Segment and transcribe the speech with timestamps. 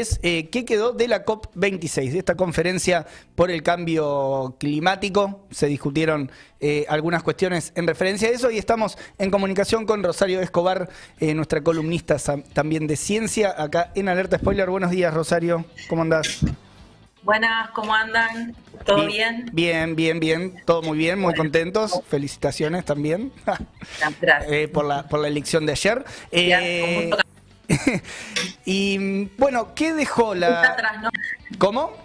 [0.00, 5.46] es eh, qué quedó de la COP26, de esta conferencia por el cambio climático.
[5.50, 6.30] Se discutieron
[6.60, 10.88] eh, algunas cuestiones en referencia a eso y estamos en comunicación con Rosario Escobar,
[11.20, 12.16] eh, nuestra columnista
[12.52, 14.68] también de ciencia, acá en Alerta Spoiler.
[14.70, 16.40] Buenos días, Rosario, ¿cómo andás?
[17.22, 18.54] Buenas, ¿cómo andan?
[18.84, 19.50] ¿Todo bien?
[19.52, 22.00] Bien, bien, bien, todo muy bien, muy contentos.
[22.08, 23.32] Felicitaciones también
[24.20, 24.68] Gracias.
[24.72, 26.04] por, la, por la elección de ayer.
[28.66, 30.76] y bueno, ¿qué dejó la.
[31.56, 31.96] ¿Cómo?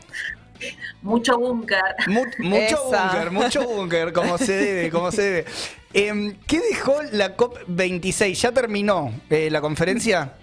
[1.02, 1.82] Mucho búnker.
[2.08, 5.46] mucho búnker, mucho búnker, como se debe, como se debe.
[5.92, 8.34] Em, ¿Qué dejó la COP26?
[8.36, 10.34] ¿Ya terminó eh, la conferencia?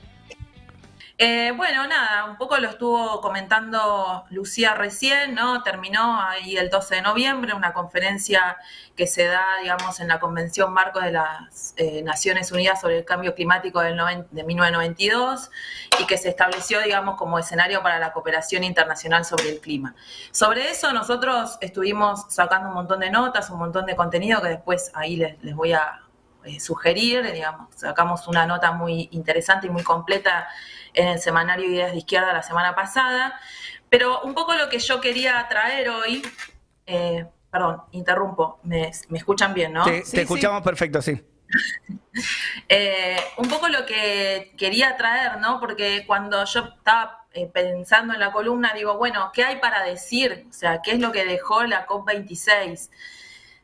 [1.20, 5.64] Eh, bueno, nada, un poco lo estuvo comentando Lucía recién, ¿no?
[5.64, 8.56] Terminó ahí el 12 de noviembre una conferencia
[8.94, 13.04] que se da, digamos, en la Convención Marco de las eh, Naciones Unidas sobre el
[13.04, 13.96] Cambio Climático del
[14.30, 15.50] de 1992
[16.00, 19.96] y que se estableció, digamos, como escenario para la cooperación internacional sobre el clima.
[20.30, 24.92] Sobre eso nosotros estuvimos sacando un montón de notas, un montón de contenido que después
[24.94, 26.00] ahí les voy a
[26.48, 30.48] eh, sugerir, digamos, sacamos una nota muy interesante y muy completa
[30.94, 33.38] en el semanario Ideas de Izquierda la semana pasada,
[33.90, 36.22] pero un poco lo que yo quería traer hoy,
[36.86, 39.84] eh, perdón, interrumpo, me, escuchan bien, ¿no?
[39.84, 41.22] Sí, te escuchamos perfecto, sí.
[42.68, 45.60] Eh, un poco lo que quería traer, ¿no?
[45.60, 50.46] Porque cuando yo estaba pensando en la columna, digo, bueno, ¿qué hay para decir?
[50.50, 52.90] O sea, ¿qué es lo que dejó la COP26?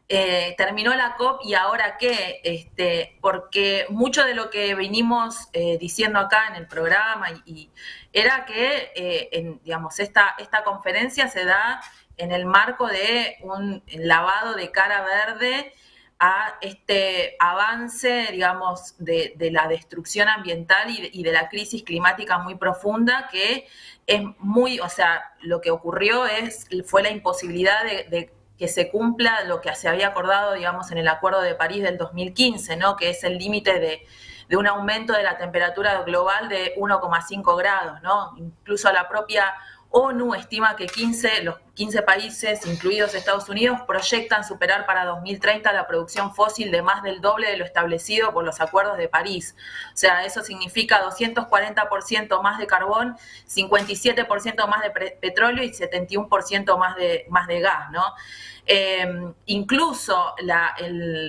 [0.06, 5.78] Eh, terminó la COP y ahora qué, este, porque mucho de lo que venimos eh,
[5.78, 7.70] diciendo acá en el programa y,
[8.12, 11.80] era que, eh, digamos, esta, esta conferencia se da
[12.19, 15.72] en el marco de un lavado de cara verde
[16.18, 23.28] a este avance, digamos, de, la destrucción ambiental y de, la crisis climática muy profunda
[23.33, 23.66] que
[24.06, 29.44] es muy, o sea, lo que ocurrió es, fue la imposibilidad de que se cumpla
[29.44, 32.96] lo que se había acordado, digamos, en el Acuerdo de París del 2015, ¿no?
[32.96, 34.06] que es el límite de,
[34.48, 38.01] de, un aumento de la temperatura global de 1,5 grados.
[38.02, 38.34] ¿no?
[38.36, 39.55] Incluso la propia
[39.90, 45.86] ONU estima que 15, los 15 países, incluidos Estados Unidos, proyectan superar para 2030 la
[45.86, 49.57] producción fósil de más del doble de lo establecido por los acuerdos de París.
[49.92, 53.17] O sea, eso significa 240% más de carbón,
[53.48, 54.90] 57% más de
[55.20, 58.05] petróleo y 71% más de, más de gas, ¿no?
[58.67, 60.74] Em, incluso la,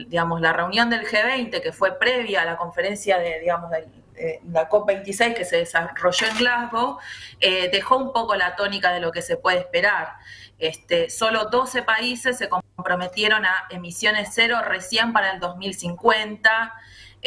[0.07, 3.85] digamos, la reunión del G20, que fue previa a la conferencia de, digamos, del
[4.17, 6.97] eh, la COP26 que se desarrolló en Glasgow,
[7.39, 10.13] eh, dejó un poco la tónica de lo que se puede esperar.
[10.57, 16.73] Este, solo 12 países se comprometieron a emisiones cero recién para el 2050.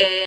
[0.00, 0.26] Eh,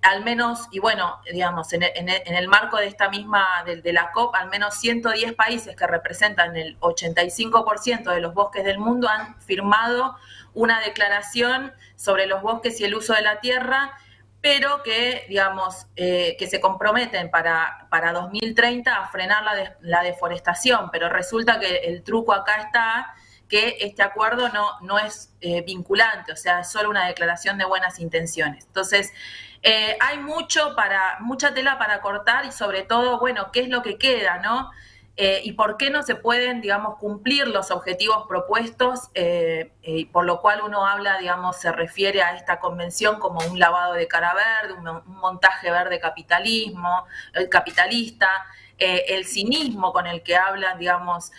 [0.00, 4.48] al menos, y bueno, digamos, en, el marco de esta misma, de, la COP, al
[4.48, 10.16] menos 110 países que representan el 85% de los bosques del mundo han firmado
[10.54, 13.92] una declaración sobre los bosques y el uso de la tierra
[14.40, 20.90] pero que, digamos, eh, que se comprometen para, para 2030 a frenar la, la, deforestación,
[20.90, 23.14] pero resulta que el truco acá está
[23.50, 27.64] que este acuerdo no, no es eh, vinculante, o sea, es solo una declaración de
[27.64, 28.64] buenas intenciones.
[28.64, 29.12] Entonces,
[29.62, 33.82] eh, hay mucho para, mucha tela para cortar y sobre todo, bueno, qué es lo
[33.82, 34.70] que queda, ¿no?
[35.22, 40.24] Eh, y por qué no se pueden, digamos, cumplir los objetivos propuestos, eh, eh, por
[40.24, 44.32] lo cual uno habla, digamos, se refiere a esta convención como un lavado de cara
[44.32, 47.04] verde, un, montaje verde capitalismo,
[47.50, 48.30] capitalista,
[48.78, 51.32] el cinismo con el que hablan, digamos,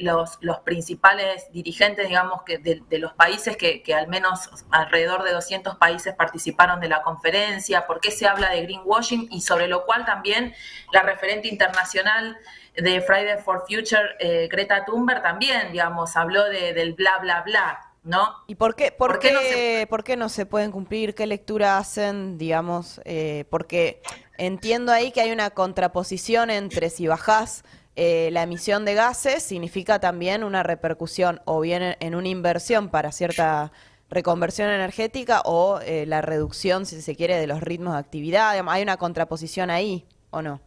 [0.00, 5.32] los, los, principales dirigentes, digamos, que de, los países que, que, al menos alrededor de
[5.32, 9.86] 200 países participaron de la conferencia, por qué se habla de greenwashing y sobre lo
[9.86, 10.54] cual también
[10.92, 12.36] la referente internacional
[12.76, 17.80] de Friday for Future, eh, Greta Thunberg también, digamos, habló de, del bla, bla, bla.
[18.02, 18.36] ¿No?
[18.46, 19.86] ¿Y por qué, por, qué, no se...
[19.90, 21.16] por qué no se pueden cumplir?
[21.16, 23.00] ¿Qué lectura hacen, digamos?
[23.04, 24.00] Eh, porque
[24.38, 27.64] entiendo ahí que hay una contraposición entre si bajás
[27.96, 33.10] eh, la emisión de gases, significa también una repercusión o bien en, una inversión para
[33.10, 33.72] cierta
[34.08, 38.56] reconversión energética o la reducción, si se quiere, de los ritmos de actividad.
[38.68, 40.60] ¿Hay una contraposición ahí o no?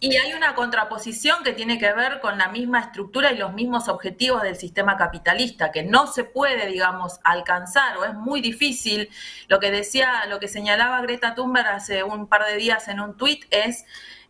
[0.00, 3.88] Y hay una contraposición que tiene que ver con la misma estructura y los mismos
[3.88, 9.10] objetivos del sistema capitalista, que no se puede, digamos, alcanzar o es muy difícil.
[9.48, 13.16] Lo que decía, lo que señalaba Greta Thunberg hace un par de días en un
[13.16, 13.84] tuit es,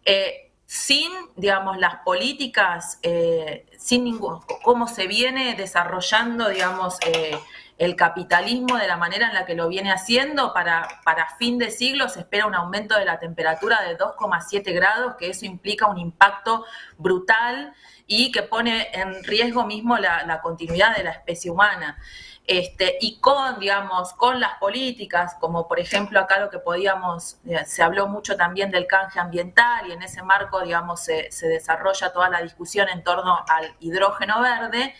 [0.05, 7.39] eh, sin, digamos, las políticas, eh, sin ningún, cómo se viene desarrollando, digamos, eh,
[7.79, 11.71] el capitalismo de la manera en la que lo viene haciendo, para, para fin de
[11.71, 15.99] siglo se espera un aumento de la temperatura de 2,7 grados, que eso implica un
[15.99, 16.65] impacto
[16.97, 17.73] brutal
[18.07, 21.99] y que pone en riesgo mismo la, la continuidad de la especie humana.
[22.49, 27.63] Este, y con, digamos, con las políticas, como por ejemplo acá lo que podíamos, eh,
[27.67, 32.31] se habló mucho también del canje ambiental y en ese marco, digamos, se, desarrolla toda
[32.31, 34.95] la discusión en torno al hidrógeno verde.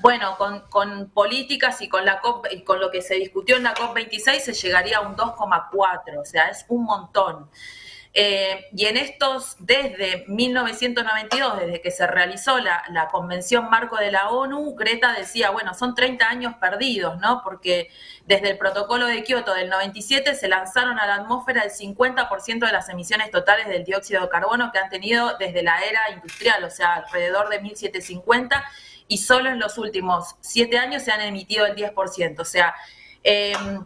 [0.00, 3.64] Bueno, con, con, políticas y con, la COP, y con lo que se discutió en
[3.64, 7.50] la COP26 se llegaría a un 2,4, o sea, es un montón.
[8.14, 14.30] Eh, y en estos, desde 1992, desde que se realizó la, Convención Marco de la
[14.30, 17.42] ONU, Greta decía, bueno, son 30 años perdidos, ¿no?
[17.42, 17.90] Porque
[18.24, 22.72] desde el protocolo de Kioto del 97 se lanzaron a la atmósfera el 50% de
[22.72, 26.70] las emisiones totales del dióxido de carbono que han tenido desde la era industrial, o
[26.70, 28.64] sea, alrededor de 1750,
[29.06, 32.40] y solo en los últimos siete años se han emitido el 10%.
[32.40, 32.74] O sea,
[33.22, 33.84] em,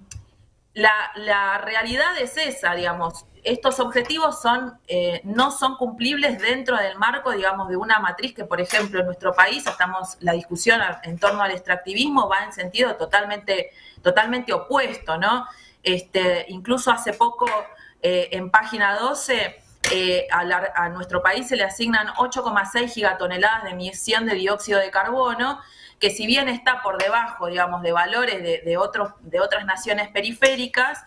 [0.75, 4.41] la, la realidad es esa, digamos estos objetivos
[4.87, 9.07] eh, no son cumplibles dentro del marco, digamos, de una matriz que, por ejemplo, en
[9.07, 15.19] nuestro país estamos, la discusión en torno al extractivismo va en sentido totalmente, totalmente opuesto,
[15.19, 15.47] ¿no?
[15.83, 17.47] Este, incluso hace poco,
[18.01, 19.61] eh, en página 12,
[19.91, 25.61] eh, a, nuestro país se le asignan 8,6 gigatoneladas de emisión de dióxido de carbono,
[25.99, 31.05] que si bien está por debajo, digamos, de valores de, otros, de otras naciones periféricas,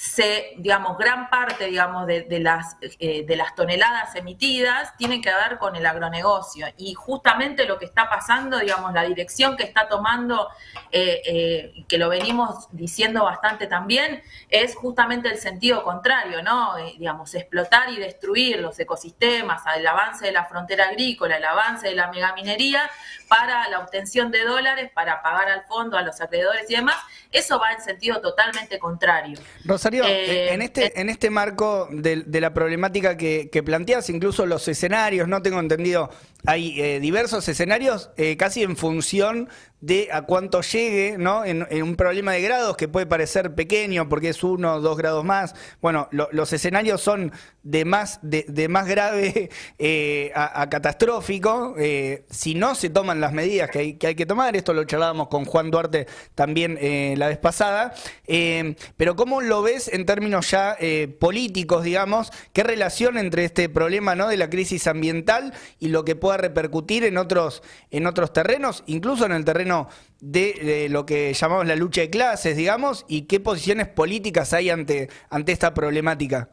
[0.00, 5.58] se, digamos, gran parte, digamos, de, las, eh, de las toneladas emitidas tienen que ver
[5.58, 6.68] con el agronegocio.
[6.78, 10.48] Y justamente lo que está pasando, digamos, la dirección que está tomando,
[10.90, 16.76] eh, eh, que lo venimos diciendo bastante también, es justamente el sentido contrario, ¿no?
[16.98, 21.94] digamos, explotar y destruir los ecosistemas, el avance de la frontera agrícola, el avance de
[21.94, 22.90] la megaminería,
[23.28, 26.96] para la obtención de dólares, para pagar al fondo, a los acreedores y demás,
[27.30, 29.38] eso va en sentido totalmente contrario.
[29.94, 34.46] Eh, eh, en, este, eh, en este marco de, la problemática que, que, planteas, incluso
[34.46, 36.10] los escenarios, no tengo entendido,
[36.46, 39.48] hay diversos escenarios casi en función
[39.80, 41.44] de a cuánto llegue, ¿no?
[41.44, 45.24] En, un problema de grados que puede parecer pequeño porque es uno o dos grados
[45.24, 45.54] más.
[45.80, 47.32] Bueno, los escenarios son
[47.62, 53.70] de más, de, más grave eh, a, catastrófico eh, si no se toman las medidas
[53.70, 54.54] que hay que, hay que tomar.
[54.54, 57.94] Esto lo charlábamos con Juan Duarte también eh, la vez pasada.
[58.96, 60.76] pero ¿cómo lo ves en términos ya
[61.18, 62.30] políticos, digamos?
[62.52, 64.28] ¿Qué relación entre este problema ¿no?
[64.28, 69.26] de la crisis ambiental y lo que pueda repercutir en otros, en otros terrenos, incluso
[69.26, 69.88] en el terreno
[70.20, 75.08] de, lo que llamamos la lucha de clases, digamos, y qué posiciones políticas hay ante,
[75.30, 76.48] ante esta problemática.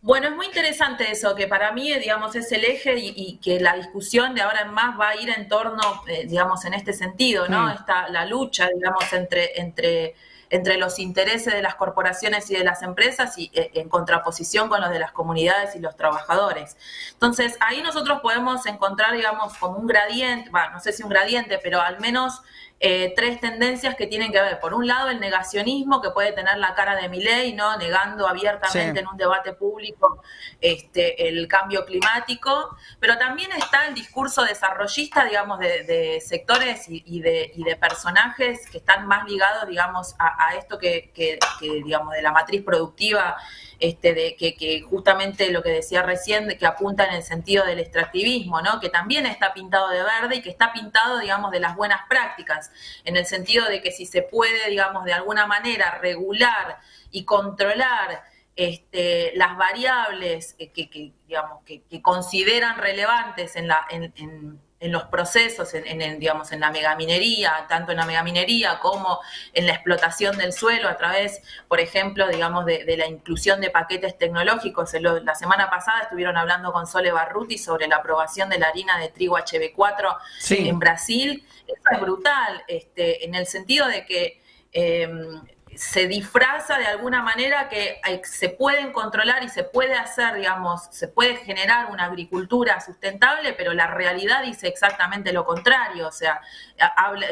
[0.00, 3.74] Bueno, es muy interesante eso, que para mí, digamos, es el eje y, que la
[3.74, 7.48] discusión de ahora en más va a ir en torno, eh, digamos, en este sentido,
[7.48, 7.66] ¿no?
[7.66, 8.12] Mm.
[8.12, 10.14] La lucha, digamos, entre, entre
[10.50, 14.80] entre los intereses de las corporaciones y de las empresas y eh, en contraposición con
[14.80, 16.76] los de las comunidades y los trabajadores.
[17.12, 21.58] Entonces, ahí nosotros podemos encontrar, digamos, como un gradiente, bueno, no sé si un gradiente,
[21.62, 22.42] pero al menos
[22.80, 24.60] eh, tres tendencias que tienen que ver.
[24.60, 27.76] Por un lado, el negacionismo que puede tener la cara de ley, ¿no?
[27.76, 30.22] Negando abiertamente en un debate público
[30.60, 37.50] este, el cambio climático, pero también está el discurso desarrollista, digamos, de, sectores y, de,
[37.54, 42.30] y, de, personajes que están más ligados, digamos, a, esto que, que, digamos, de la
[42.30, 43.36] matriz productiva
[43.80, 48.60] este, de que, justamente lo que decía recién, que apunta en el sentido del extractivismo,
[48.60, 48.80] ¿no?
[48.80, 52.70] que también está pintado de verde y que está pintado, digamos, de las buenas prácticas,
[53.04, 56.78] en el sentido de que si se puede, digamos, de alguna manera regular
[57.10, 58.24] y controlar
[58.56, 66.52] este, las variables que, digamos, que, consideran relevantes en la, en los procesos, en, digamos,
[66.52, 69.18] en la megaminería, tanto en la megaminería como
[69.52, 74.16] en la explotación del suelo a través, por ejemplo, digamos, de, la inclusión de paquetes
[74.16, 74.94] tecnológicos.
[75.24, 79.08] La semana pasada estuvieron hablando con Sole Barruti sobre la aprobación de la harina de
[79.08, 80.16] trigo HB4
[80.50, 81.44] en Brasil.
[81.66, 84.42] Eso es brutal, este, en el sentido de que...
[84.72, 85.42] Em,
[85.78, 91.06] se disfraza de alguna manera que se pueden controlar y se puede hacer, digamos, se
[91.06, 96.08] puede generar una agricultura sustentable, pero la realidad dice exactamente lo contrario.
[96.08, 96.40] O sea,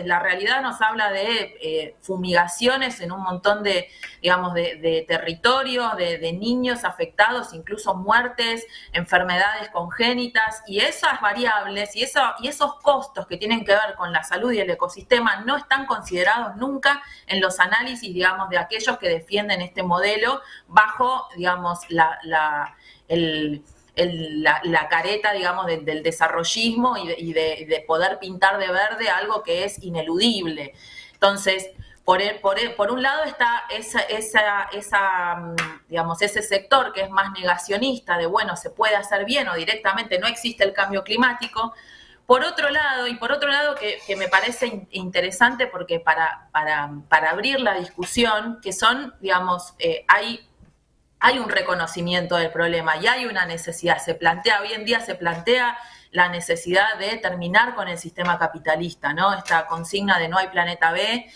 [0.05, 3.88] la realidad nos habla de eh, fumigaciones en un montón de,
[4.23, 12.21] digamos, de, territorios, de, niños afectados, incluso muertes, enfermedades congénitas, y esas variables y, eso,
[12.38, 15.87] y esos costos que tienen que ver con la salud y el ecosistema no están
[15.87, 22.19] considerados nunca en los análisis, digamos, de aquellos que defienden este modelo bajo, digamos, la,
[22.23, 22.76] la,
[23.97, 30.75] la, careta, digamos, del desarrollismo y, de, poder pintar de verde algo que es ineludible.
[31.14, 31.71] Entonces,
[32.05, 35.57] por, por, por, un lado está esa, esa, esa, mm,
[35.88, 40.19] digamos, ese sector que es más negacionista de, bueno, se puede hacer bien o directamente
[40.19, 41.75] no existe el cambio climático.
[42.26, 47.30] Por otro lado, y por otro lado que, me parece interesante porque para, para, para,
[47.30, 50.47] abrir la discusión, que son, digamos, eh, hay
[51.18, 53.99] hay un reconocimiento del problema y hay una necesidad.
[53.99, 55.76] Se plantea, hoy en día se plantea
[56.11, 59.33] la necesidad de terminar con el sistema capitalista, ¿no?
[59.35, 61.26] Esta consigna de no hay planeta B.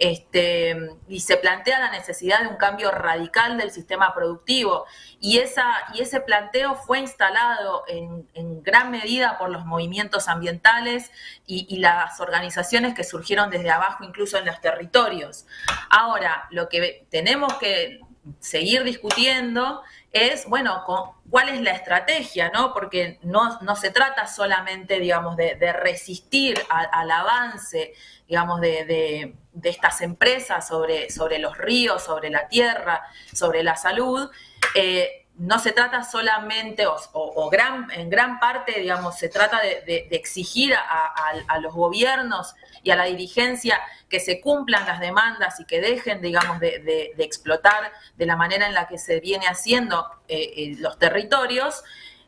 [0.00, 4.86] Este, y se plantea la necesidad de un cambio radical del sistema productivo.
[5.20, 8.26] Y, esa, y ese planteo fue instalado en,
[8.62, 11.10] gran medida por los movimientos ambientales
[11.46, 15.46] y, y, las organizaciones que surgieron desde abajo, incluso en los territorios.
[15.90, 18.00] Ahora, lo que tenemos que
[18.38, 19.82] seguir discutiendo
[20.12, 20.84] es, bueno,
[21.28, 22.72] cuál es la estrategia, ¿no?
[22.72, 27.94] Porque no, se trata solamente, digamos, de, resistir al avance,
[28.28, 34.30] digamos, de, estas empresas sobre, sobre los ríos, sobre la tierra, sobre la salud,
[34.74, 40.74] eh, no se trata solamente, o, gran, en gran parte, digamos, se trata de, exigir
[40.74, 43.80] a, los gobiernos y a la dirigencia
[44.10, 48.74] que se cumplan las demandas y que dejen, digamos, de, explotar de la manera en
[48.74, 51.84] la que se viene haciendo eh, eh, los territorios,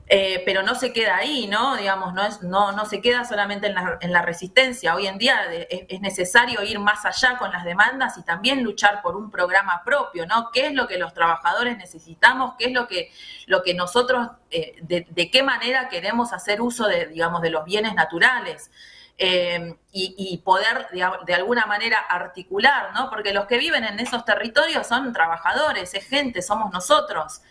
[0.08, 1.76] eh, pero no se queda ahí, ¿no?
[1.76, 4.94] Digamos, no, es, no, no se queda solamente en la, en la resistencia.
[4.94, 5.40] Hoy en día
[5.70, 10.26] es, necesario ir más allá con las demandas y también luchar por un programa propio,
[10.26, 10.50] ¿no?
[10.52, 12.54] ¿Qué es lo que los trabajadores necesitamos?
[12.58, 13.10] ¿Qué es lo que,
[13.46, 17.94] lo que nosotros, eh, de, qué manera queremos hacer uso de, digamos, de los bienes
[17.94, 18.70] naturales?
[19.18, 23.10] Eh, y, poder de, alguna manera articular, ¿no?
[23.10, 27.42] Porque los que viven en esos territorios son trabajadores, es gente, somos nosotros.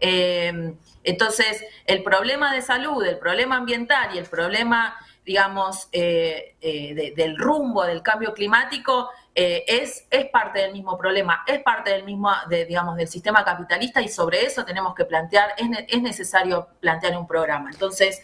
[0.00, 0.74] Eh,
[1.04, 4.96] entonces, el problema de salud, el problema ambiental y el problema,
[5.26, 11.62] digamos, eh, eh, del rumbo del cambio climático es, es parte del mismo problema, es
[11.62, 16.02] parte del mismo, digamos, del sistema capitalista y sobre eso tenemos que plantear, es, es
[16.02, 17.70] necesario plantear un programa.
[17.70, 18.22] Entonces,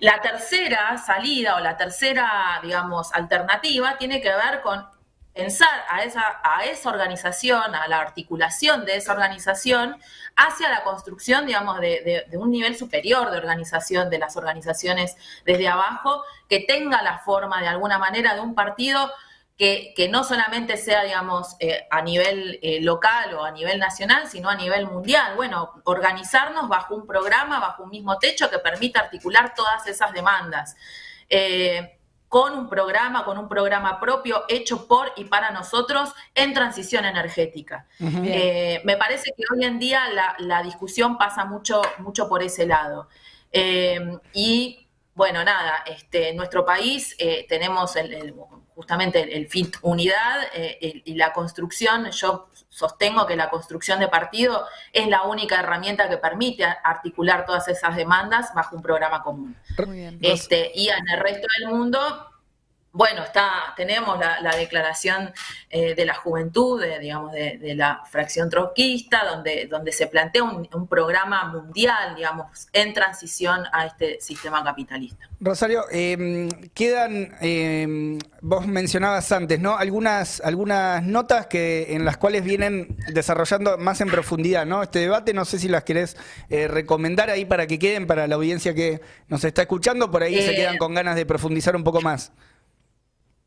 [0.00, 4.86] la tercera salida o la tercera, digamos, alternativa tiene que ver con
[5.38, 9.96] pensar a esa, a esa organización, a la articulación de esa organización,
[10.34, 16.24] hacia la construcción, digamos, de, un nivel superior de organización de las organizaciones desde abajo,
[16.48, 19.12] que tenga la forma de alguna manera de un partido
[19.58, 24.48] que, no solamente sea, digamos, eh, a nivel eh, local o a nivel nacional, sino
[24.48, 25.34] a nivel mundial.
[25.34, 30.76] Bueno, organizarnos bajo un programa, bajo un mismo techo que permita articular todas esas demandas.
[31.28, 31.98] Eh,
[32.28, 37.86] con un programa, con un programa propio hecho por y para nosotros en transición energética.
[37.98, 40.02] Eh, me parece que hoy en día
[40.38, 43.08] la, discusión pasa mucho, mucho por ese lado.
[43.50, 48.34] Eh, y bueno, nada, este, en nuestro país eh, tenemos el,
[48.78, 50.42] justamente el, FIT unidad
[50.80, 56.16] y la construcción, yo sostengo que la construcción de partido es la única herramienta que
[56.16, 59.56] permite articular todas esas demandas bajo un programa común.
[60.20, 61.98] Este, y en el resto del mundo
[62.92, 65.30] bueno, está, tenemos la, declaración
[65.70, 70.88] eh, de la juventud, de, digamos, de, la fracción trotskista, donde, donde se plantea un,
[70.88, 75.28] programa mundial, digamos, en transición a este sistema capitalista.
[75.38, 79.76] Rosario, em, quedan, em, vos mencionabas antes, ¿no?
[79.76, 84.82] Algunas, algunas notas que, en las cuales vienen desarrollando más en profundidad, ¿no?
[84.82, 86.16] Este debate, no sé si las querés
[86.48, 90.40] eh, recomendar ahí para que queden para la audiencia que nos está escuchando, por ahí
[90.40, 92.32] se eh, quedan con ganas de profundizar un poco más.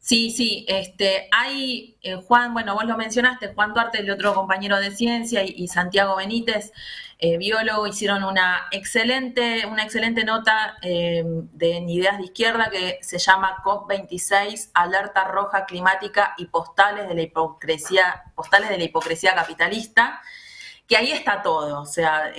[0.02, 4.80] Sí, sí, este, hay, eh, Juan, bueno, vos lo mencionaste, Juan Duarte, el otro compañero
[4.80, 6.74] de ciencia, y, Santiago Benítez,
[7.20, 13.20] eh, biólogo, hicieron una excelente, una excelente nota eh, de Ideas de Izquierda que se
[13.20, 20.20] llama COP26, Alerta Roja Climática y Postales de la Hipocresía, Postales de la Hipocresía Capitalista,
[20.88, 22.34] que ahí está todo, o sea,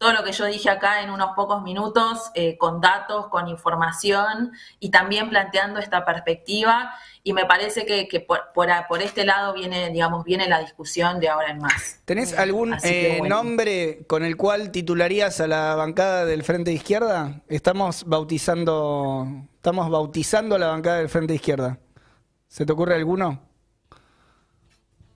[0.00, 4.52] todo lo que yo dije acá en unos pocos minutos, eh, con datos, con información
[4.78, 6.94] y también planteando esta perspectiva.
[7.22, 11.58] Y me parece que, por, este lado viene, digamos, viene la discusión de ahora en
[11.58, 12.00] más.
[12.06, 17.42] ¿Tenés algún eh, nombre con el cual titularías a la bancada del Frente de Izquierda?
[17.46, 21.78] Estamos bautizando, estamos bautizando la bancada del Frente de Izquierda.
[22.48, 23.49] ¿Se te ocurre alguno?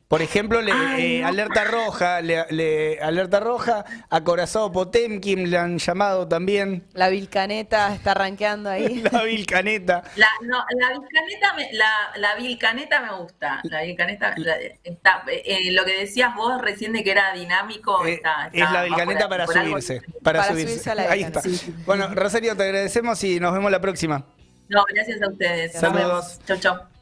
[0.06, 1.28] Por ejemplo, le- Ay, eh, no.
[1.28, 6.86] alerta roja, le, le- alerta roja, acorazado Potemkin le han llamado también.
[6.92, 9.02] La Vilcaneta está rankeando ahí.
[9.12, 10.02] La Vilcaneta.
[10.16, 13.60] La, no, la Vilcaneta me, la, la Vilcaneta me gusta.
[13.64, 18.12] La Vilcaneta la- está, eh, lo que decías vos recién de que era dinámico, Eh,
[18.14, 20.02] está, es está- la Vilcaneta por- para por algo- subirse.
[20.22, 20.68] Para, Para subirse.
[20.74, 21.40] subirse a la Ahí está.
[21.40, 21.82] Vilcaneta.
[21.86, 24.26] Bueno, Rosario, te agradecemos y nos vemos la próxima.
[24.68, 25.72] No, gracias a ustedes.
[25.72, 26.38] Nos Saludos.
[26.38, 26.40] vemos.
[26.46, 26.93] Chau, chau.